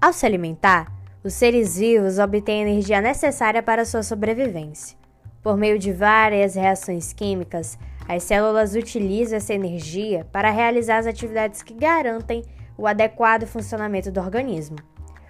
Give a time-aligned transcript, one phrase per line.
[0.00, 0.92] Ao se alimentar,
[1.24, 4.96] os seres vivos obtêm a energia necessária para sua sobrevivência.
[5.42, 11.64] Por meio de várias reações químicas, as células utilizam essa energia para realizar as atividades
[11.64, 12.44] que garantem
[12.76, 14.76] o adequado funcionamento do organismo.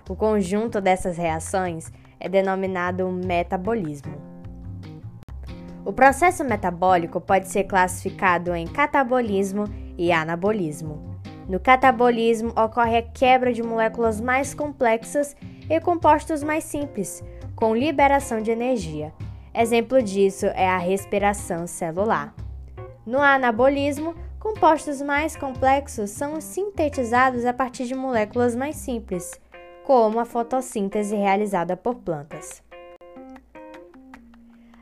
[0.06, 4.20] O conjunto dessas reações é denominado metabolismo.
[5.82, 9.64] O processo metabólico pode ser classificado em catabolismo
[9.96, 11.07] e anabolismo.
[11.48, 15.34] No catabolismo ocorre a quebra de moléculas mais complexas
[15.70, 17.24] e compostos mais simples,
[17.56, 19.14] com liberação de energia.
[19.54, 22.34] Exemplo disso é a respiração celular.
[23.06, 29.40] No anabolismo, compostos mais complexos são sintetizados a partir de moléculas mais simples,
[29.84, 32.62] como a fotossíntese realizada por plantas.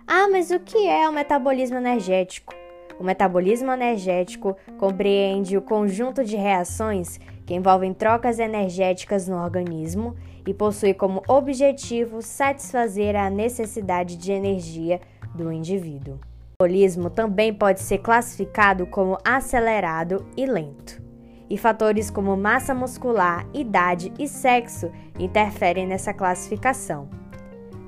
[0.04, 2.55] Ah, mas o que é o metabolismo energético?
[2.98, 10.16] O metabolismo energético compreende o conjunto de reações que envolvem trocas energéticas no organismo
[10.46, 15.00] e possui como objetivo satisfazer a necessidade de energia
[15.34, 16.14] do indivíduo.
[16.14, 21.04] O metabolismo também pode ser classificado como acelerado e lento.
[21.48, 27.08] E fatores como massa muscular, idade e sexo interferem nessa classificação.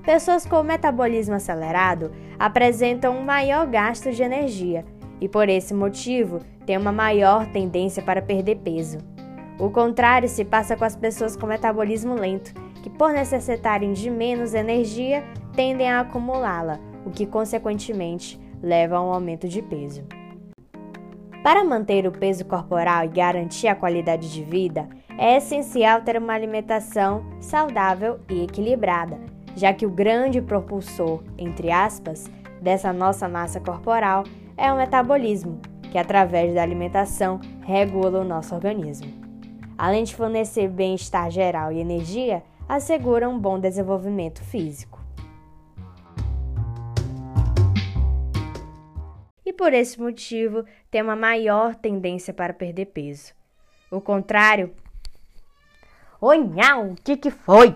[0.04, 4.84] Pessoas com metabolismo acelerado apresentam um maior gasto de energia
[5.20, 8.98] e, por esse motivo, têm uma maior tendência para perder peso.
[9.58, 12.52] O contrário se passa com as pessoas com metabolismo lento,
[12.82, 15.24] que, por necessitarem de menos energia,
[15.54, 20.04] tendem a acumulá-la, o que, consequentemente, leva a um aumento de peso.
[21.42, 26.34] Para manter o peso corporal e garantir a qualidade de vida, é essencial ter uma
[26.34, 29.18] alimentação saudável e equilibrada,
[29.56, 32.30] já que o grande propulsor, entre aspas,
[32.60, 34.24] dessa nossa massa corporal
[34.58, 39.28] é o metabolismo, que através da alimentação regula o nosso organismo
[39.78, 44.98] além de fornecer bem-estar geral e energia, assegura um bom desenvolvimento físico.
[49.46, 53.32] E por esse motivo, tem uma maior tendência para perder peso.
[53.90, 54.74] O contrário.
[56.20, 57.74] Oi, nhau, o que, que foi?